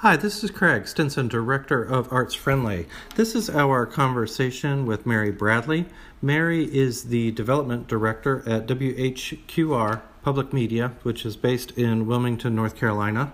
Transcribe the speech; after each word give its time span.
Hi, 0.00 0.14
this 0.14 0.44
is 0.44 0.50
Craig 0.50 0.86
Stinson, 0.86 1.26
Director 1.26 1.82
of 1.82 2.12
Arts 2.12 2.34
Friendly. 2.34 2.86
This 3.14 3.34
is 3.34 3.48
our 3.48 3.86
conversation 3.86 4.84
with 4.84 5.06
Mary 5.06 5.30
Bradley. 5.30 5.86
Mary 6.20 6.64
is 6.64 7.04
the 7.04 7.30
Development 7.30 7.88
Director 7.88 8.42
at 8.46 8.66
WHQR 8.66 10.02
Public 10.22 10.52
Media, 10.52 10.92
which 11.02 11.24
is 11.24 11.38
based 11.38 11.70
in 11.78 12.06
Wilmington, 12.06 12.54
North 12.54 12.76
Carolina. 12.76 13.32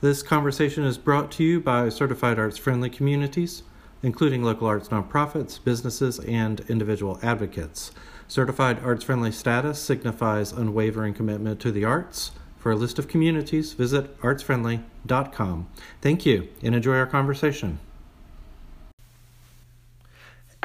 This 0.00 0.22
conversation 0.22 0.84
is 0.84 0.96
brought 0.96 1.32
to 1.32 1.42
you 1.42 1.58
by 1.60 1.88
certified 1.88 2.38
arts 2.38 2.58
friendly 2.58 2.90
communities, 2.90 3.64
including 4.00 4.44
local 4.44 4.68
arts 4.68 4.90
nonprofits, 4.90 5.58
businesses, 5.62 6.20
and 6.20 6.60
individual 6.68 7.18
advocates. 7.24 7.90
Certified 8.28 8.78
arts 8.84 9.02
friendly 9.02 9.32
status 9.32 9.80
signifies 9.80 10.52
unwavering 10.52 11.12
commitment 11.14 11.58
to 11.58 11.72
the 11.72 11.84
arts. 11.84 12.30
For 12.58 12.72
a 12.72 12.76
list 12.76 12.98
of 12.98 13.08
communities, 13.08 13.72
visit 13.72 14.18
artsfriendly.com. 14.20 15.68
Thank 16.00 16.26
you 16.26 16.48
and 16.62 16.74
enjoy 16.74 16.96
our 16.96 17.06
conversation. 17.06 17.78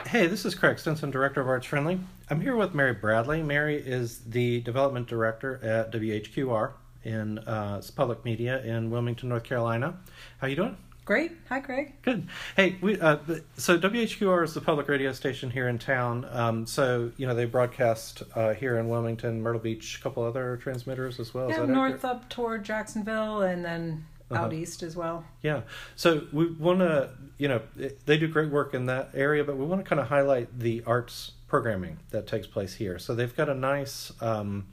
Hey, 0.07 0.27
this 0.27 0.43
is 0.43 0.55
Craig 0.55 0.79
Stinson, 0.79 1.11
Director 1.11 1.41
of 1.41 1.47
Arts 1.47 1.65
Friendly. 1.65 1.99
I'm 2.29 2.41
here 2.41 2.55
with 2.55 2.73
Mary 2.73 2.93
Bradley. 2.93 3.41
Mary 3.41 3.77
is 3.77 4.19
the 4.19 4.61
Development 4.61 5.07
Director 5.07 5.59
at 5.63 5.91
WHQR 5.91 6.73
in 7.03 7.39
uh, 7.39 7.81
public 7.95 8.25
media 8.25 8.61
in 8.63 8.89
Wilmington, 8.89 9.29
North 9.29 9.43
Carolina. 9.43 9.97
How 10.39 10.47
you 10.47 10.55
doing? 10.55 10.77
Great. 11.05 11.33
Hi, 11.49 11.59
Craig. 11.59 11.93
Good. 12.01 12.29
Hey, 12.55 12.77
we 12.79 12.97
uh, 12.99 13.17
so 13.57 13.77
WHQR 13.77 14.45
is 14.45 14.53
the 14.53 14.61
public 14.61 14.87
radio 14.87 15.11
station 15.11 15.49
here 15.49 15.67
in 15.67 15.77
town. 15.77 16.25
Um, 16.31 16.65
so 16.65 17.11
you 17.17 17.27
know 17.27 17.35
they 17.35 17.43
broadcast 17.43 18.23
uh, 18.35 18.53
here 18.53 18.77
in 18.77 18.87
Wilmington, 18.87 19.41
Myrtle 19.41 19.59
Beach, 19.59 19.97
a 19.97 20.01
couple 20.01 20.23
other 20.23 20.55
transmitters 20.57 21.19
as 21.19 21.33
well. 21.33 21.49
Yeah, 21.49 21.65
north 21.65 21.95
accurate? 21.95 22.05
up 22.05 22.29
toward 22.29 22.63
Jacksonville, 22.63 23.41
and 23.41 23.65
then 23.65 24.05
uh-huh. 24.31 24.45
out 24.45 24.53
east 24.53 24.81
as 24.81 24.95
well. 24.95 25.25
Yeah. 25.41 25.63
So 25.97 26.25
we 26.31 26.51
want 26.53 26.79
to, 26.79 27.09
you 27.37 27.49
know, 27.49 27.61
they 28.05 28.17
do 28.17 28.29
great 28.29 28.49
work 28.49 28.73
in 28.73 28.85
that 28.85 29.09
area, 29.13 29.43
but 29.43 29.57
we 29.57 29.65
want 29.65 29.83
to 29.83 29.87
kind 29.87 29.99
of 29.99 30.07
highlight 30.07 30.57
the 30.57 30.83
arts 30.85 31.33
programming 31.47 31.99
that 32.11 32.27
takes 32.27 32.47
place 32.47 32.75
here. 32.75 32.97
So 32.97 33.13
they've 33.13 33.35
got 33.35 33.49
a 33.49 33.53
nice 33.53 34.13
um, 34.21 34.67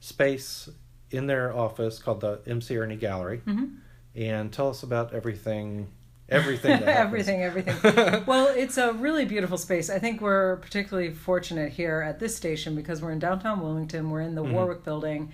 space 0.00 0.68
in 1.12 1.28
their 1.28 1.56
office 1.56 2.00
called 2.00 2.22
the 2.22 2.40
MC 2.44 2.74
Erny 2.74 2.98
Gallery. 2.98 3.42
Mm-hmm 3.46 3.76
and 4.16 4.52
tell 4.52 4.68
us 4.68 4.82
about 4.82 5.12
everything 5.12 5.88
everything 6.28 6.72
everything 6.82 7.42
everything. 7.42 8.24
Well 8.26 8.48
it's 8.48 8.78
a 8.78 8.92
really 8.92 9.24
beautiful 9.24 9.58
space. 9.58 9.90
I 9.90 9.98
think 9.98 10.20
we're 10.20 10.56
particularly 10.56 11.12
fortunate 11.12 11.72
here 11.72 12.00
at 12.00 12.18
this 12.18 12.34
station 12.34 12.74
because 12.74 13.02
we're 13.02 13.12
in 13.12 13.18
downtown 13.18 13.60
wilmington. 13.60 14.10
We're 14.10 14.22
in 14.22 14.34
the 14.34 14.42
mm-hmm. 14.42 14.52
warwick 14.52 14.84
building 14.84 15.32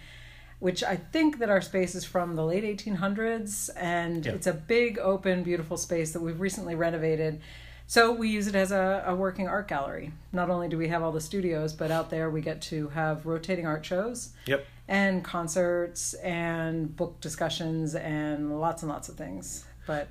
which 0.62 0.84
i 0.84 0.94
think 0.94 1.40
that 1.40 1.50
our 1.50 1.60
space 1.60 1.96
is 1.96 2.04
from 2.04 2.36
the 2.36 2.44
late 2.44 2.62
1800s 2.62 3.68
and 3.76 4.24
it's 4.28 4.46
a 4.46 4.52
big 4.52 4.96
open 5.00 5.42
beautiful 5.42 5.76
space 5.76 6.12
that 6.12 6.20
we've 6.20 6.40
recently 6.40 6.76
renovated 6.76 7.40
so 7.86 8.12
we 8.12 8.28
use 8.28 8.46
it 8.46 8.54
as 8.54 8.72
a, 8.72 9.04
a 9.06 9.14
working 9.14 9.48
art 9.48 9.68
gallery 9.68 10.12
not 10.32 10.50
only 10.50 10.68
do 10.68 10.78
we 10.78 10.88
have 10.88 11.02
all 11.02 11.12
the 11.12 11.20
studios 11.20 11.72
but 11.72 11.90
out 11.90 12.10
there 12.10 12.30
we 12.30 12.40
get 12.40 12.60
to 12.60 12.88
have 12.88 13.26
rotating 13.26 13.66
art 13.66 13.84
shows 13.84 14.30
yep 14.46 14.66
and 14.88 15.24
concerts 15.24 16.14
and 16.14 16.94
book 16.94 17.20
discussions 17.20 17.94
and 17.94 18.60
lots 18.60 18.82
and 18.82 18.90
lots 18.90 19.08
of 19.08 19.16
things. 19.16 19.64
But 19.86 20.08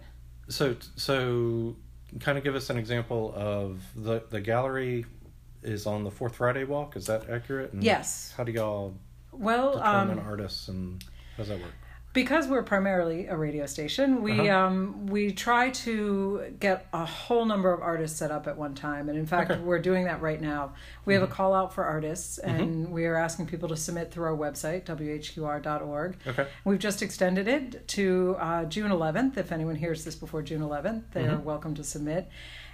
so 0.50 0.76
so 0.96 1.76
kind 2.20 2.38
of 2.38 2.44
give 2.44 2.56
us 2.56 2.70
an 2.70 2.78
example 2.78 3.34
of 3.36 3.82
the 3.96 4.24
the 4.30 4.42
gallery 4.42 5.06
is 5.62 5.86
on 5.86 6.04
the 6.04 6.12
fourth 6.12 6.36
Friday 6.36 6.64
walk. 6.64 6.96
Is 6.96 7.06
that 7.08 7.30
accurate? 7.30 7.74
And 7.74 7.84
yes. 7.84 8.34
How 8.36 8.44
do 8.44 8.52
y'all 8.52 8.96
well 9.32 9.74
determine 9.78 10.20
um, 10.20 10.26
artists 10.26 10.68
and 10.68 11.04
how 11.38 11.44
does 11.44 11.50
that 11.50 11.60
work? 11.60 11.74
Because 12.14 12.48
we're 12.48 12.64
primarily 12.64 13.28
a 13.28 13.38
radio 13.38 13.66
station, 13.66 14.22
we 14.22 14.50
uh-huh. 14.50 14.68
um, 14.68 15.08
we 15.08 15.32
try 15.32 15.70
to 15.70 16.54
get 16.60 16.88
a 16.92 17.06
whole 17.06 17.46
number 17.46 17.72
of 17.72 17.82
artists 17.82 18.18
set 18.18 18.32
up 18.32 18.48
at 18.48 18.58
one 18.58 18.76
time, 18.76 19.08
and 19.08 19.18
in 19.18 19.26
fact, 19.26 19.52
okay. 19.52 19.62
we're 19.62 19.80
doing 19.80 20.06
that 20.06 20.22
right 20.22 20.42
now. 20.42 20.74
We 21.06 21.14
mm-hmm. 21.14 21.22
have 21.22 21.24
a 21.24 21.26
mm-hmm. 21.28 21.36
call 21.36 21.54
out 21.54 21.74
for 21.74 21.86
artists, 21.86 22.40
mm-hmm. 22.44 22.50
and 22.50 22.86
mm-hmm. 22.86 22.94
we 22.94 23.06
are 23.06 23.16
asking 23.16 23.48
people 23.48 23.70
to 23.70 23.78
submit 23.78 24.12
through 24.12 24.26
our 24.26 24.38
website 24.38 24.84
whqr.org. 24.86 26.18
Okay. 26.28 26.48
We've 26.66 26.80
just 26.80 27.02
extended 27.02 27.48
it 27.48 27.88
to 27.90 28.36
uh, 28.40 28.66
June 28.66 28.92
11th. 28.92 29.38
If 29.38 29.52
anyone 29.52 29.76
hears 29.76 30.04
this 30.04 30.16
before 30.16 30.42
June 30.42 30.62
11th, 30.62 31.04
they 31.12 31.24
mm-hmm. 31.24 31.36
are 31.36 31.40
welcome 31.40 31.76
to 31.76 31.84
submit. 31.84 32.30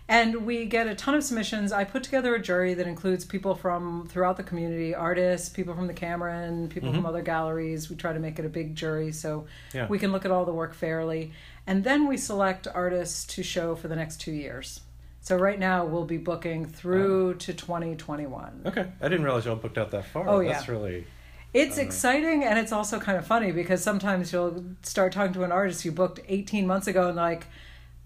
And 0.09 0.45
we 0.45 0.65
get 0.65 0.87
a 0.87 0.95
ton 0.95 1.15
of 1.15 1.23
submissions. 1.23 1.73
I 1.73 1.83
put 1.83 2.03
together 2.03 2.33
a 2.33 2.41
jury 2.41 2.73
that 2.75 2.87
includes 2.87 3.25
people 3.25 3.55
from 3.55 4.07
throughout 4.07 4.37
the 4.37 4.43
community, 4.43 4.95
artists, 4.95 5.49
people 5.49 5.75
from 5.75 5.87
the 5.87 5.93
Cameron, 5.93 6.69
people 6.69 6.89
mm-hmm. 6.89 6.99
from 6.99 7.05
other 7.05 7.21
galleries. 7.21 7.89
We 7.89 7.97
try 7.97 8.13
to 8.13 8.19
make 8.19 8.39
it 8.39 8.45
a 8.45 8.49
big 8.49 8.73
jury 8.73 9.11
so 9.11 9.47
yeah. 9.73 9.87
we 9.87 9.99
can 9.99 10.13
look 10.13 10.23
at 10.23 10.31
all 10.31 10.45
the 10.45 10.53
work 10.53 10.73
fairly. 10.73 11.33
And 11.65 11.83
then 11.83 12.07
we 12.07 12.15
select 12.15 12.67
artists 12.73 13.25
to 13.35 13.43
show 13.43 13.75
for 13.75 13.89
the 13.89 13.97
next 13.97 14.21
two 14.21 14.31
years. 14.31 14.79
So 15.19 15.35
right 15.35 15.59
now 15.59 15.83
we'll 15.83 16.05
be 16.05 16.17
booking 16.17 16.65
through 16.65 17.33
to 17.35 17.53
2021. 17.53 18.61
Okay. 18.65 18.87
I 19.01 19.09
didn't 19.09 19.25
realize 19.25 19.45
y'all 19.45 19.57
booked 19.57 19.77
out 19.77 19.91
that 19.91 20.05
far. 20.05 20.25
Oh, 20.25 20.39
yeah. 20.39 20.53
That's 20.53 20.69
really 20.69 21.05
it's 21.53 21.77
uh, 21.77 21.81
exciting 21.81 22.43
and 22.43 22.59
it's 22.59 22.71
also 22.71 22.99
kind 22.99 23.17
of 23.17 23.25
funny 23.25 23.51
because 23.51 23.81
sometimes 23.81 24.31
you'll 24.31 24.63
start 24.83 25.11
talking 25.11 25.33
to 25.33 25.43
an 25.43 25.51
artist 25.51 25.85
you 25.85 25.91
booked 25.91 26.19
18 26.27 26.67
months 26.67 26.87
ago 26.87 27.07
and 27.07 27.15
like 27.15 27.47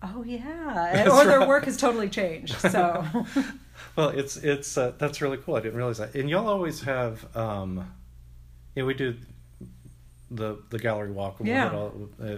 oh 0.02 0.24
yeah. 0.24 1.10
Or 1.12 1.26
their 1.26 1.48
work 1.48 1.66
has 1.66 1.78
totally 1.78 2.10
changed 2.10 2.56
so. 2.56 3.06
Well 3.96 4.10
it's 4.10 4.38
it's 4.38 4.78
uh, 4.78 4.94
that's 4.98 5.22
really 5.22 5.38
cool. 5.38 5.56
I 5.56 5.60
didn't 5.60 5.76
realize 5.78 5.98
that. 5.98 6.16
And 6.16 6.30
y'all 6.30 6.48
always 6.48 6.82
have 6.82 7.26
um 7.36 7.92
you 8.76 8.84
know 8.84 8.86
we 8.86 8.94
do 8.94 9.16
the 10.30 10.60
the 10.70 10.80
gallery 10.80 11.12
walk 11.12 11.38
yeah. 11.44 11.72
All, 11.74 12.10
uh, 12.24 12.38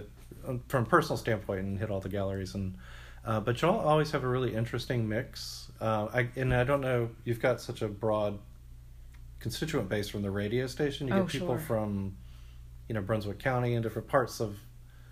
from 0.68 0.82
a 0.82 0.86
personal 0.86 1.16
standpoint 1.16 1.60
and 1.60 1.78
hit 1.78 1.90
all 1.90 2.00
the 2.00 2.08
galleries 2.08 2.54
and 2.54 2.76
uh, 3.24 3.40
but 3.40 3.62
y'all 3.62 3.80
always 3.80 4.10
have 4.10 4.22
a 4.22 4.28
really 4.28 4.54
interesting 4.54 5.08
mix. 5.08 5.70
Uh, 5.80 6.08
I, 6.12 6.28
and 6.36 6.54
i 6.54 6.62
don't 6.64 6.80
know 6.80 7.10
you've 7.24 7.40
got 7.40 7.60
such 7.60 7.82
a 7.82 7.88
broad 7.88 8.38
constituent 9.38 9.88
base 9.88 10.08
from 10.08 10.22
the 10.22 10.30
radio 10.30 10.66
station. 10.66 11.08
You 11.08 11.14
oh, 11.14 11.22
get 11.22 11.28
people 11.28 11.48
sure. 11.48 11.58
from 11.58 12.16
you 12.88 12.94
know 12.94 13.02
brunswick 13.02 13.38
county 13.38 13.74
and 13.74 13.82
different 13.82 14.08
parts 14.08 14.40
of 14.40 14.58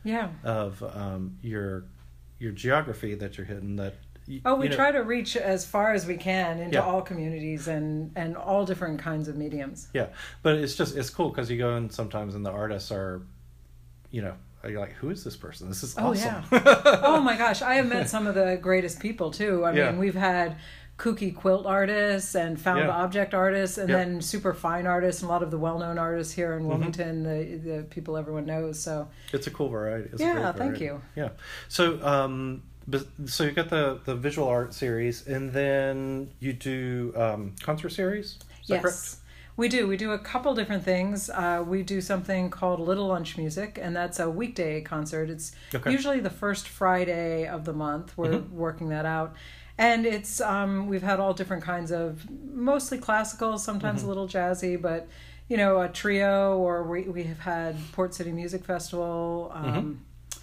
yeah. 0.05 0.31
of 0.45 0.83
um, 0.83 1.39
your 1.43 1.85
your 2.43 2.53
geography 2.53 3.15
that 3.15 3.39
you're 3.39 3.47
hitting 3.47 3.77
that 3.77 3.95
you, 4.27 4.41
oh 4.45 4.57
we 4.57 4.65
you 4.65 4.71
know, 4.71 4.77
try 4.77 4.93
to 4.93 5.01
reach 5.01 5.37
as 5.37 5.65
far 5.65 5.93
as 5.93 6.07
we 6.07 6.17
can 6.17 6.59
into 6.59 6.75
yeah. 6.75 6.85
all 6.85 7.01
communities 7.01 7.69
and 7.69 8.13
and 8.17 8.37
all 8.37 8.65
different 8.65 8.99
kinds 8.99 9.29
of 9.29 9.37
mediums. 9.37 9.89
Yeah 9.95 10.09
but 10.43 10.57
it's 10.57 10.75
just 10.75 10.97
it's 10.97 11.11
cool 11.11 11.31
because 11.31 11.51
you 11.51 11.59
go 11.59 11.77
in 11.77 11.89
sometimes 11.91 12.35
and 12.35 12.45
the 12.45 12.51
artists 12.51 12.91
are 12.91 13.23
you 14.11 14.23
know 14.23 14.35
you're 14.65 14.81
like 14.81 14.93
who 14.93 15.11
is 15.11 15.25
this 15.25 15.37
person? 15.37 15.69
This 15.69 15.83
is 15.83 15.95
oh, 15.99 16.13
yeah. 16.13 16.45
oh 17.03 17.21
my 17.21 17.37
gosh 17.37 17.63
i 17.63 17.75
have 17.75 17.89
met 17.89 18.09
some 18.09 18.27
of 18.27 18.35
the 18.35 18.59
greatest 18.61 19.01
people 19.01 19.31
too. 19.31 19.65
I 19.65 19.73
mean 19.73 19.99
we've 19.99 20.15
had 20.15 20.57
kooky 21.03 21.35
quilt 21.35 21.67
artists 21.67 22.37
and 22.37 22.61
found 22.61 22.79
yeah. 22.79 22.89
object 22.91 23.35
artists 23.35 23.77
and 23.77 23.89
then 23.93 24.21
super 24.21 24.55
fine 24.55 24.87
artists 24.87 25.21
and 25.21 25.29
a 25.29 25.33
lot 25.33 25.43
of 25.43 25.51
the 25.51 25.59
well-known 25.59 25.99
artists 25.99 26.33
here 26.33 26.53
in 26.53 26.61
mm-hmm. 26.61 26.69
wilmington 26.69 27.25
mm-hmm. 27.25 27.69
the, 27.69 27.77
the 27.77 27.83
people 27.85 28.17
everyone 28.17 28.47
knows 28.47 28.79
so 28.79 29.09
it's 29.33 29.49
a 29.49 29.51
cool 29.51 29.69
variety 29.69 30.09
it's 30.13 30.23
yeah 30.23 30.35
variety. 30.35 30.59
thank 30.61 30.81
you 30.81 31.03
yeah 31.17 31.31
so 31.67 32.01
um 32.07 32.63
so 33.27 33.43
you 33.43 33.51
got 33.51 33.69
the 33.69 33.99
the 34.05 34.15
visual 34.15 34.47
art 34.47 34.73
series 34.73 35.27
and 35.27 35.53
then 35.53 36.31
you 36.39 36.53
do 36.53 37.13
um 37.17 37.53
concert 37.61 37.91
series 37.91 38.39
yes 38.67 38.83
correct? 38.83 39.17
We 39.55 39.69
do. 39.69 39.87
We 39.87 39.99
do 39.99 40.13
a 40.13 40.19
couple 40.19 40.55
different 40.55 40.83
things. 40.83 41.29
Uh, 41.29 41.63
we 41.65 41.83
do 41.83 42.01
something 42.01 42.49
called 42.49 42.81
Little 42.81 43.09
Lunch 43.09 43.37
Music, 43.37 43.79
and 43.81 43.95
that's 43.95 44.19
a 44.19 44.31
weekday 44.31 44.81
concert. 44.81 45.29
It's 45.29 45.53
okay. 45.75 45.93
usually 45.93 46.21
the 46.21 46.31
first 46.31 46.67
Friday 46.67 47.47
of 47.47 47.67
the 47.67 47.75
month. 47.75 48.17
We're 48.17 48.29
mm-hmm. 48.29 48.57
working 48.57 48.89
that 48.89 49.05
out 49.05 49.37
and 49.83 50.07
it's 50.07 50.41
um, 50.41 50.87
we've 50.87 51.03
had 51.03 51.19
all 51.19 51.35
different 51.35 51.65
kinds 51.65 51.91
of 51.91 52.25
mostly 52.31 52.99
classical 52.99 53.59
sometimes 53.59 54.01
mm-hmm. 54.01 54.07
a 54.07 54.09
little 54.09 54.29
jazzy 54.29 54.81
but 54.81 55.09
you 55.49 55.57
know 55.57 55.81
a 55.81 55.89
trio 55.89 56.57
or 56.59 56.85
we, 56.85 57.03
we 57.03 57.25
have 57.25 57.41
had 57.41 57.77
port 57.93 58.15
city 58.15 58.31
music 58.31 58.65
festival 58.65 59.51
um, 59.53 59.65
mm-hmm. 59.65 60.41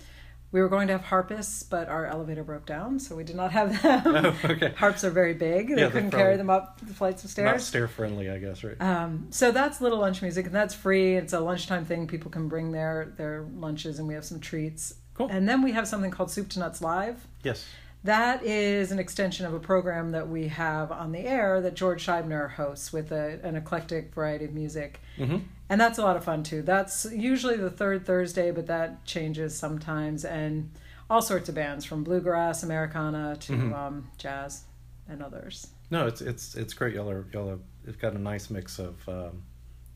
we 0.52 0.60
were 0.60 0.68
going 0.68 0.88
to 0.88 0.94
have 0.94 1.06
harpists 1.06 1.64
but 1.64 1.88
our 1.88 2.06
elevator 2.06 2.44
broke 2.44 2.66
down 2.66 3.00
so 3.00 3.16
we 3.16 3.24
did 3.24 3.38
not 3.38 3.52
have 3.52 3.82
them. 3.82 4.26
Oh, 4.26 4.36
okay. 4.44 4.74
harps 4.76 5.06
are 5.06 5.10
very 5.10 5.34
big. 5.34 5.74
They 5.74 5.82
yeah, 5.84 5.90
couldn't 5.90 6.12
carry 6.12 6.36
them 6.36 6.50
up 6.50 6.82
the 6.82 6.94
flights 6.94 7.24
of 7.24 7.30
stairs. 7.30 7.46
Not 7.46 7.62
stair 7.62 7.88
friendly 7.88 8.30
i 8.30 8.38
guess 8.40 8.62
right? 8.64 8.80
Um, 8.82 9.28
so 9.30 9.52
that's 9.52 9.80
little 9.80 10.00
lunch 10.00 10.22
music 10.22 10.48
and 10.48 10.56
that's 10.56 10.74
free. 10.74 11.16
It's 11.16 11.32
a 11.32 11.40
lunchtime 11.40 11.86
thing. 11.86 12.08
People 12.08 12.30
can 12.30 12.50
bring 12.50 12.74
their 12.74 13.14
their 13.16 13.48
lunches 13.56 14.00
and 14.00 14.08
we 14.08 14.16
have 14.16 14.26
some 14.26 14.42
treats. 14.42 14.96
Cool. 15.14 15.28
And 15.30 15.48
then 15.48 15.62
we 15.62 15.72
have 15.74 15.88
something 15.88 16.12
called 16.12 16.30
soup 16.30 16.50
to 16.50 16.60
nuts 16.60 16.82
live. 16.82 17.26
Yes 17.44 17.66
that 18.04 18.44
is 18.44 18.92
an 18.92 19.00
extension 19.00 19.46
of 19.46 19.54
a 19.54 19.60
program 19.60 20.12
that 20.12 20.30
we 20.30 20.48
have 20.48 20.92
on 20.92 21.12
the 21.12 21.20
air 21.20 21.60
that 21.62 21.74
George 21.74 22.06
Scheibner 22.06 22.52
hosts 22.52 22.94
with 22.94 23.12
a, 23.12 23.40
an 23.44 23.56
eclectic 23.56 24.14
variety 24.14 24.46
of 24.46 24.54
music. 24.54 25.02
Mm-hmm. 25.18 25.38
And 25.70 25.82
that's 25.82 25.98
a 25.98 26.02
lot 26.02 26.16
of 26.16 26.24
fun 26.24 26.44
too. 26.44 26.62
That's 26.62 27.06
usually 27.12 27.58
the 27.58 27.70
third 27.70 28.06
Thursday, 28.06 28.52
but 28.52 28.68
that 28.68 29.06
changes 29.06 29.56
sometimes. 29.56 30.24
And 30.24 30.72
all 31.10 31.22
sorts 31.22 31.50
of 31.50 31.56
bands 31.56 31.86
from 31.86 32.04
bluegrass, 32.04 32.64
Americana 32.64 33.36
to 33.42 33.54
mm-hmm. 33.54 33.74
um, 33.74 34.10
jazz 34.18 34.64
and 35.08 35.22
others. 35.22 35.68
No, 35.92 36.08
it's 36.08 36.22
it's 36.22 36.56
it's 36.56 36.74
great. 36.74 36.96
Y'all 36.96 37.10
are 37.10 37.26
y'all 37.34 37.60
have 37.86 38.00
got 38.00 38.14
a 38.14 38.20
nice 38.20 38.50
mix 38.50 38.80
of 38.80 39.08
um, 39.10 39.44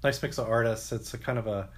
nice 0.03 0.21
mix 0.21 0.38
of 0.39 0.47
artists. 0.47 0.91
It's 0.91 1.13
a 1.13 1.17
kind 1.17 1.38
of 1.38 1.47
a 1.47 1.69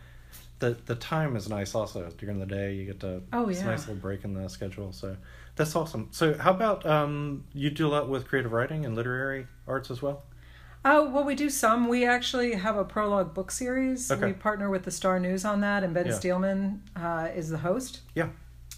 the 0.59 0.77
the 0.85 0.95
time 0.95 1.35
is 1.35 1.49
nice 1.49 1.75
also 1.75 2.09
during 2.17 2.39
the 2.39 2.45
day. 2.45 2.73
You 2.73 2.85
get 2.85 2.99
to 3.01 3.21
oh 3.33 3.49
it's 3.49 3.59
yeah, 3.59 3.65
a 3.65 3.69
nice 3.69 3.81
little 3.87 3.95
break 4.01 4.23
in 4.23 4.33
the 4.33 4.47
schedule. 4.49 4.91
So 4.93 5.17
that's 5.55 5.75
awesome. 5.75 6.09
So 6.11 6.37
how 6.37 6.51
about 6.51 6.85
um, 6.85 7.43
you 7.53 7.69
do 7.69 7.87
a 7.87 7.89
lot 7.89 8.09
with 8.09 8.27
creative 8.27 8.51
writing 8.51 8.85
and 8.85 8.95
literary 8.95 9.47
arts 9.67 9.91
as 9.91 10.01
well? 10.01 10.23
Oh, 10.87 11.09
well, 11.09 11.23
we 11.23 11.33
do 11.33 11.49
some. 11.49 11.87
We 11.87 12.05
actually 12.05 12.53
have 12.53 12.77
a 12.77 12.85
prologue 12.85 13.33
book 13.33 13.49
series. 13.49 14.11
Okay. 14.11 14.27
We 14.27 14.33
partner 14.33 14.69
with 14.69 14.83
the 14.83 14.91
Star 14.91 15.19
News 15.19 15.43
on 15.43 15.61
that, 15.61 15.83
and 15.83 15.95
Ben 15.95 16.05
Yeah. 16.05 16.13
Steelman 16.13 16.83
uh, 16.95 17.29
is 17.35 17.49
the 17.49 17.57
host. 17.57 18.01
Yeah. 18.13 18.29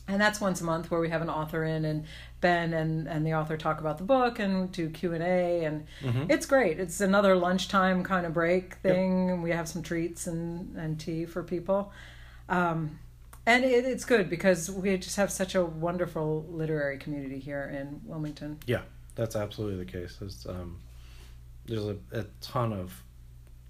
And 0.09 0.21
that's 0.21 0.39
once 0.39 0.61
a 0.61 0.63
month 0.63 0.89
where 0.89 1.01
we 1.01 1.09
have 1.09 1.21
an 1.21 1.29
author 1.29 1.63
in, 1.65 1.83
and 1.83 2.05
Ben 2.39 2.73
and, 2.73 3.07
and 3.07 3.25
the 3.27 3.33
author 3.33 3.57
talk 3.57 3.81
about 3.81 3.97
the 3.97 4.05
book 4.05 4.39
and 4.39 4.71
do 4.71 4.89
Q 4.89 5.13
and 5.13 5.23
A, 5.23 5.65
and 5.65 5.85
Mhm. 6.01 6.31
it's 6.31 6.45
great. 6.45 6.79
It's 6.79 7.01
another 7.01 7.35
lunchtime 7.35 8.03
kind 8.03 8.25
of 8.25 8.33
break 8.33 8.75
thing, 8.75 9.29
and 9.31 9.43
we 9.43 9.51
have 9.51 9.67
some 9.67 9.81
treats 9.81 10.25
and, 10.27 10.75
and 10.77 10.97
tea 10.99 11.25
for 11.25 11.43
people. 11.43 11.91
Um, 12.47 12.99
and 13.45 13.65
it, 13.65 13.85
it's 13.85 14.05
good 14.05 14.29
because 14.29 14.71
we 14.71 14.95
just 14.97 15.17
have 15.17 15.31
such 15.31 15.55
a 15.55 15.65
wonderful 15.65 16.45
literary 16.49 16.97
community 16.97 17.39
here 17.39 17.65
in 17.65 17.99
Wilmington. 18.05 18.59
Yeah, 18.65 18.81
that's 19.15 19.35
absolutely 19.35 19.83
the 19.83 19.91
case. 19.91 20.15
There's 20.19 20.45
um, 20.47 20.77
there's 21.65 21.83
a, 21.85 21.97
a 22.13 22.23
ton 22.39 22.71
of 22.71 23.03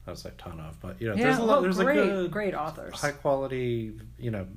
I 0.06 0.12
would 0.12 0.20
say 0.20 0.32
ton 0.38 0.60
of, 0.60 0.80
but 0.82 1.02
you 1.02 1.08
know, 1.10 1.16
Yeah, 1.16 1.24
there's 1.24 1.38
a 1.40 1.42
lot. 1.44 1.48
well, 1.54 1.62
There's 1.64 1.78
great, 1.80 1.98
a 1.98 2.06
good, 2.06 2.32
great 2.32 2.54
authors. 2.54 2.94
high 2.94 3.12
quality, 3.12 3.94
you 4.20 4.32
know, 4.32 4.48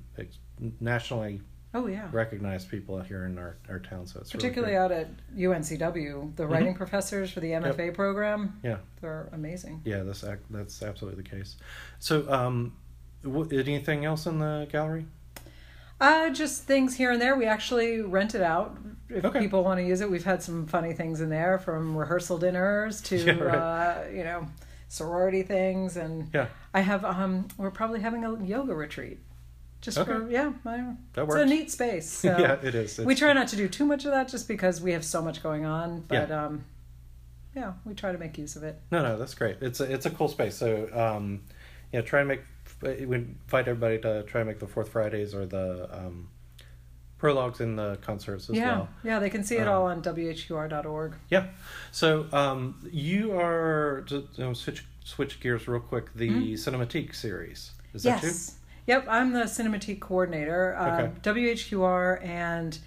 nationally 0.78 1.40
Oh 1.72 1.86
yeah. 1.86 2.08
recognized 2.12 2.68
people 2.68 2.96
out 2.96 3.06
here 3.06 3.24
in 3.26 3.38
our, 3.38 3.56
our 3.68 3.78
town. 3.78 4.06
So 4.06 4.18
it's 4.20 4.32
particularly 4.32 4.74
really 4.74 4.84
out 4.84 4.90
at 4.92 5.08
UNCW, 5.36 6.34
the 6.36 6.46
writing 6.46 6.74
professors 6.74 7.30
for 7.30 7.40
the 7.40 7.50
MFA 7.52 7.94
program. 7.94 8.58
Yeah. 8.62 8.78
they're 9.00 9.28
amazing. 9.32 9.82
yeah, 9.84 10.02
that's 10.02 10.24
that's 10.50 10.82
absolutely 10.82 11.22
the 11.22 11.28
case. 11.28 11.56
So, 12.00 12.30
um, 12.32 12.72
wh- 13.24 13.52
anything 13.52 14.04
else 14.04 14.26
in 14.26 14.38
the 14.40 14.66
gallery? 14.70 15.06
Uh, 16.00 16.30
just 16.30 16.64
things 16.64 16.96
here 16.96 17.10
and 17.12 17.20
there. 17.20 17.36
We 17.36 17.44
actually 17.44 18.00
rent 18.00 18.34
it 18.34 18.40
out 18.40 18.78
if 19.10 19.22
Okay. 19.24 19.38
people 19.40 19.62
want 19.62 19.78
to 19.80 19.86
use 19.86 20.00
it. 20.00 20.10
We've 20.10 20.24
had 20.24 20.42
some 20.42 20.66
funny 20.66 20.94
things 20.94 21.20
in 21.20 21.28
there, 21.28 21.58
from 21.58 21.94
rehearsal 21.94 22.38
dinners 22.38 23.02
to 23.02 23.16
Yeah, 23.24 23.32
right. 23.38 23.54
uh, 23.54 24.08
you 24.10 24.24
know 24.24 24.46
sorority 24.88 25.42
things, 25.42 25.96
and 25.98 26.30
Yeah, 26.34 26.46
I 26.74 26.80
have 26.80 27.04
um, 27.04 27.46
we're 27.58 27.70
probably 27.70 28.00
having 28.00 28.24
a 28.24 28.42
yoga 28.42 28.74
retreat. 28.74 29.18
Just 29.80 29.96
for 29.98 30.12
Okay. 30.12 30.32
yeah, 30.32 30.52
I, 30.66 30.94
that 31.14 31.24
it's 31.24 31.34
a 31.34 31.46
neat 31.46 31.70
space. 31.70 32.10
So. 32.22 32.36
yeah, 32.38 32.58
it 32.62 32.74
is. 32.74 32.98
we 32.98 33.14
try 33.14 33.32
not 33.32 33.48
to 33.48 33.56
do 33.56 33.66
too 33.68 33.84
much 33.86 34.04
of 34.04 34.10
that 34.10 34.28
just 34.28 34.46
because 34.46 34.80
we 34.80 34.92
have 34.92 35.04
so 35.04 35.22
much 35.22 35.42
going 35.42 35.64
on 35.64 36.00
but 36.06 36.28
Yeah. 36.28 36.44
um 36.46 36.64
yeah 37.56 37.72
we 37.86 37.94
try 37.94 38.12
to 38.12 38.18
make 38.18 38.36
use 38.38 38.56
of 38.56 38.62
it 38.62 38.78
No, 38.90 39.02
no, 39.02 39.18
that's 39.18 39.34
great. 39.34 39.56
It's 39.62 39.80
a 39.80 39.84
it's 39.92 40.06
a 40.06 40.10
cool 40.10 40.28
space. 40.28 40.54
So, 40.56 40.88
um, 40.92 41.42
yeah, 41.92 42.02
try 42.02 42.20
and 42.20 42.28
make 42.28 42.42
we 42.82 43.16
invite 43.16 43.68
everybody 43.68 43.98
to 44.00 44.22
try 44.24 44.40
and 44.42 44.48
make 44.48 44.58
the 44.58 44.66
fourth 44.66 44.90
Fridays 44.90 45.34
or 45.34 45.44
the 45.46 45.88
um, 45.92 46.28
prologues 47.18 47.60
in 47.60 47.76
the 47.76 47.98
concerts 48.00 48.48
as 48.48 48.56
yeah 48.56 48.66
well. 48.78 48.88
yeah 49.04 49.18
they 49.18 49.28
can 49.30 49.44
see 49.44 49.56
it 49.56 49.66
Um, 49.66 49.74
all 49.74 49.86
on 49.86 50.02
whqr.org 50.02 51.14
Yeah. 51.28 51.46
So 51.92 52.26
um, 52.32 52.76
you 52.90 53.38
are 53.38 54.02
to 54.08 54.16
you 54.36 54.44
know, 54.44 54.52
switch 54.54 54.84
switch 55.04 55.40
gears 55.40 55.66
real 55.68 55.80
quick. 55.80 56.14
The 56.14 56.28
Mhm. 56.30 56.52
Cinematique 56.54 57.14
series 57.14 57.72
is 57.94 58.02
that 58.04 58.22
you? 58.22 58.30
Yep 58.90 59.06
i'm 59.08 59.32
the 59.32 59.44
cinematique 59.44 60.00
coordinator 60.00 60.74
uh, 60.76 61.08
whqr 61.22 62.24
and 62.24 62.78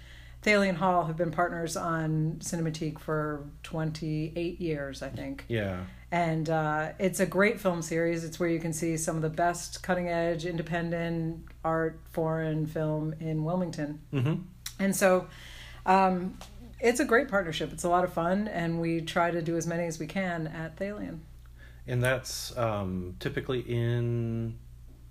Thalian 0.44 0.76
Hall 0.76 1.06
have 1.06 1.16
been 1.16 1.30
partners 1.30 1.74
on 1.74 2.36
Cinematique 2.40 2.98
for 2.98 3.46
28 3.62 4.60
years, 4.60 5.02
I 5.02 5.08
think. 5.08 5.46
Yeah. 5.48 5.84
And 6.12 6.50
uh, 6.50 6.90
it's 6.98 7.18
a 7.18 7.24
great 7.24 7.58
film 7.58 7.80
series. 7.80 8.24
It's 8.24 8.38
where 8.38 8.48
you 8.48 8.60
can 8.60 8.74
see 8.74 8.98
some 8.98 9.16
of 9.16 9.22
the 9.22 9.30
best 9.30 9.82
cutting 9.82 10.08
edge, 10.08 10.44
independent 10.44 11.46
art, 11.64 11.98
foreign 12.12 12.66
film 12.66 13.14
in 13.20 13.42
Wilmington. 13.42 14.00
Mm-hmm. 14.12 14.42
And 14.78 14.94
so 14.94 15.28
um, 15.86 16.38
it's 16.78 17.00
a 17.00 17.06
great 17.06 17.28
partnership. 17.28 17.72
It's 17.72 17.84
a 17.84 17.88
lot 17.88 18.04
of 18.04 18.12
fun, 18.12 18.46
and 18.48 18.80
we 18.80 19.00
try 19.00 19.30
to 19.30 19.40
do 19.40 19.56
as 19.56 19.66
many 19.66 19.86
as 19.86 19.98
we 19.98 20.06
can 20.06 20.46
at 20.48 20.76
Thalian. 20.76 21.20
And 21.86 22.02
that's 22.02 22.56
um, 22.56 23.16
typically 23.18 23.60
in 23.60 24.58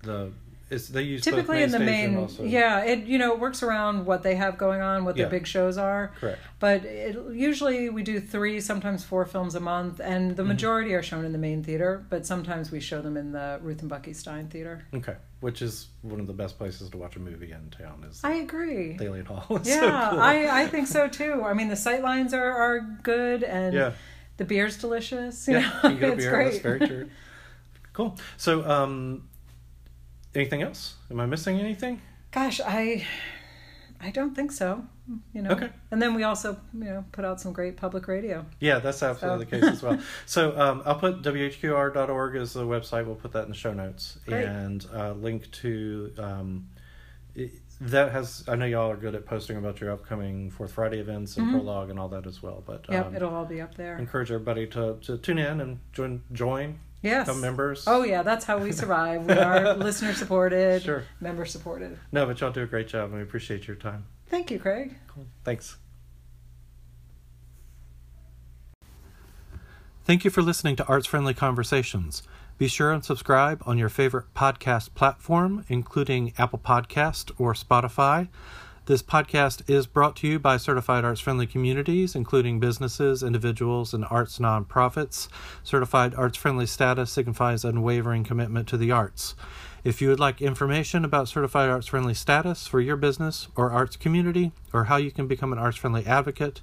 the. 0.04 0.32
Is 0.70 0.88
they 0.88 1.04
use 1.04 1.22
Typically 1.22 1.62
in 1.62 1.72
the 1.72 1.78
main, 1.80 2.28
yeah, 2.42 2.80
it 2.84 3.04
you 3.06 3.18
know 3.20 3.34
it 3.34 3.40
works 3.40 3.62
around 3.62 4.06
what 4.06 4.24
they 4.24 4.36
have 4.36 4.58
going 4.58 4.82
on, 4.82 5.06
what 5.06 5.16
their 5.16 5.26
Yeah. 5.26 5.30
big 5.30 5.46
shows 5.46 5.78
are. 5.78 6.14
Correct. 6.20 6.40
But 6.60 6.86
it, 6.86 7.16
usually 7.34 7.90
we 7.90 8.02
do 8.02 8.20
three, 8.20 8.60
sometimes 8.62 9.04
four 9.04 9.26
films 9.26 9.56
a 9.56 9.60
month, 9.60 10.00
and 10.00 10.28
Mm-hmm. 10.32 10.36
the 10.36 10.44
majority 10.46 10.94
are 10.96 11.04
shown 11.04 11.26
in 11.26 11.32
the 11.32 11.38
main 11.38 11.64
theater. 11.64 12.06
But 12.10 12.26
sometimes 12.26 12.72
we 12.72 12.80
show 12.80 13.02
them 13.02 13.18
in 13.18 13.34
the 13.34 13.60
Ruth 13.62 13.82
and 13.82 13.90
Bucky 13.90 14.14
Stein 14.14 14.48
Theater. 14.48 14.86
Okay. 14.94 15.16
Which 15.42 15.62
is 15.62 15.90
one 16.02 16.20
of 16.22 16.28
the 16.28 16.34
best 16.34 16.58
places 16.58 16.90
to 16.92 16.98
watch 16.98 17.18
a 17.18 17.20
movie 17.20 17.52
in 17.52 17.70
town 17.70 18.06
is 18.10 18.22
I 18.24 18.36
agree. 18.36 18.98
Thalian 18.98 19.28
Hall. 19.28 19.46
It's 19.58 19.68
Yeah, 19.70 19.82
so 19.82 20.10
cool. 20.12 20.20
I, 20.22 20.64
I 20.64 20.68
think 20.68 20.88
so 20.88 21.08
too. 21.10 21.44
I 21.44 21.54
mean, 21.54 21.68
the 21.68 21.76
sight 21.76 22.02
lines 22.02 22.34
are, 22.34 22.52
are 22.52 22.80
good, 23.04 23.44
and 23.44 23.74
yeah. 23.76 23.92
the 24.38 24.46
beer's 24.46 24.78
delicious. 24.78 25.48
You 25.48 25.56
Yeah. 25.58 25.80
know, 25.84 25.90
You 25.90 25.98
get 26.00 26.10
a 26.10 26.14
it's 26.14 26.24
beer. 26.24 26.30
great. 26.32 26.52
That's 26.52 26.60
very 26.64 26.80
true. 26.80 27.10
Cool. 27.94 28.18
So, 28.38 28.68
um, 28.68 29.30
anything 30.36 30.62
else? 30.62 30.96
Am 31.12 31.20
I 31.20 31.26
missing 31.26 31.60
anything? 31.60 32.02
Gosh, 32.32 32.60
I 32.66 33.06
I 34.02 34.12
don't 34.12 34.36
think 34.36 34.52
so. 34.52 34.86
You 35.34 35.42
know. 35.42 35.52
Okay. 35.52 35.70
And 35.92 36.02
then 36.02 36.14
we 36.14 36.24
also, 36.24 36.58
you 36.74 36.86
know, 36.86 37.06
put 37.12 37.26
out 37.26 37.40
some 37.42 37.52
great 37.54 37.76
public 37.78 38.08
radio. 38.08 38.46
Yeah, 38.60 38.80
that's 38.80 39.04
absolutely 39.04 39.46
So- 39.46 39.50
the 39.50 39.62
case 39.62 39.70
as 39.78 39.84
well. 39.84 40.00
So 40.26 40.58
um, 40.60 40.82
I'll 40.86 40.96
put 40.96 41.22
whqr.org 41.22 42.36
as 42.36 42.54
the 42.54 42.64
website. 42.66 43.06
We'll 43.06 43.16
put 43.16 43.32
that 43.34 43.44
in 43.44 43.50
the 43.50 43.56
show 43.56 43.74
notes 43.74 44.18
Great. 44.26 44.46
and 44.46 44.86
uh, 44.94 45.12
link 45.14 45.52
to 45.52 46.12
um, 46.18 46.70
it, 47.36 47.52
that 47.82 48.12
has. 48.12 48.44
I 48.48 48.56
know 48.56 48.66
y'all 48.66 48.92
are 48.92 48.96
good 48.98 49.14
at 49.16 49.26
posting 49.26 49.58
about 49.58 49.82
your 49.82 49.92
upcoming 49.92 50.52
Fourth 50.52 50.72
Friday 50.72 51.00
events 51.00 51.36
and 51.38 51.48
Mhm. 51.48 51.52
prologue 51.54 51.90
and 51.90 52.00
all 52.00 52.08
that 52.10 52.26
as 52.26 52.42
well. 52.42 52.64
But 52.66 52.86
Yep, 52.90 53.06
um, 53.08 53.16
it'll 53.16 53.34
all 53.34 53.46
be 53.46 53.60
up 53.62 53.76
there. 53.76 53.98
encourage 53.98 54.32
everybody 54.32 54.68
to, 54.68 54.98
to 55.02 55.18
tune 55.18 55.38
in 55.40 55.60
and 55.60 55.80
join 55.92 56.22
join 56.32 56.80
Yes. 57.04 57.28
become 57.28 57.42
members. 57.42 57.84
Oh 57.86 58.04
yeah, 58.04 58.24
that's 58.24 58.46
how 58.46 58.58
we 58.58 58.72
survive. 58.72 59.26
We 59.26 59.34
are 59.34 59.74
listener 59.78 60.14
supported, 60.14 60.82
Sure. 60.82 61.04
member 61.20 61.46
supported. 61.46 62.00
No, 62.12 62.26
but 62.26 62.40
y'all 62.42 62.52
do 62.52 62.64
a 62.64 62.66
great 62.66 62.88
job, 62.88 63.10
and 63.10 63.16
we 63.18 63.22
appreciate 63.22 63.68
your 63.68 63.76
time. 63.76 64.06
Thank 64.30 64.50
you, 64.50 64.58
Craig. 64.58 64.96
Cool. 65.08 65.26
Thanks. 65.44 65.78
Thank 70.06 70.26
you 70.26 70.32
for 70.32 70.42
listening 70.42 70.76
to 70.78 70.86
Arts 70.86 71.08
Friendly 71.08 71.34
Conversations. 71.34 72.24
Be 72.58 72.68
sure 72.68 72.92
and 72.92 73.04
subscribe 73.04 73.62
on 73.66 73.78
your 73.78 73.90
favorite 73.90 74.34
podcast 74.36 74.94
platform, 74.94 75.66
including 75.70 76.34
Apple 76.38 76.60
Podcast 76.60 77.32
or 77.38 77.54
Spotify. 77.54 78.28
This 78.86 79.02
podcast 79.02 79.70
is 79.70 79.88
brought 79.88 80.18
to 80.18 80.28
you 80.28 80.40
by 80.40 80.58
certified 80.58 81.06
arts 81.06 81.22
friendly 81.22 81.48
communities, 81.48 82.16
including 82.16 82.60
businesses, 82.60 83.24
individuals, 83.24 83.94
and 83.94 84.04
arts 84.10 84.40
nonprofits. 84.40 85.30
Certified 85.64 86.14
arts 86.16 86.38
friendly 86.38 86.66
status 86.66 87.10
signifies 87.10 87.64
unwavering 87.64 88.26
commitment 88.26 88.68
to 88.68 88.76
the 88.76 88.92
arts. 88.92 89.36
If 89.86 90.02
you 90.02 90.10
would 90.10 90.20
like 90.20 90.42
information 90.42 91.06
about 91.06 91.30
certified 91.30 91.70
arts 91.70 91.88
friendly 91.88 92.14
status 92.14 92.68
for 92.68 92.82
your 92.82 92.98
business 92.98 93.48
or 93.56 93.72
arts 93.72 93.96
community, 93.96 94.52
or 94.74 94.86
how 94.86 94.98
you 94.98 95.12
can 95.12 95.28
become 95.28 95.54
an 95.54 95.60
arts 95.60 95.78
friendly 95.78 96.06
advocate, 96.06 96.60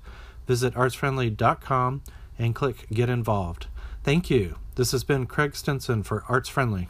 visit 0.47 0.75
artsfriendly.com 0.75 2.03
and 2.39 2.55
click 2.55 2.87
Get 2.93 3.09
Involved. 3.09 3.69
Thank 4.05 4.29
you. 4.29 4.57
This 4.75 4.93
has 4.93 5.05
been 5.05 5.25
Craig 5.25 5.57
Stinson 5.57 6.03
for 6.03 6.25
Arts 6.29 6.51
Friendly. 6.51 6.89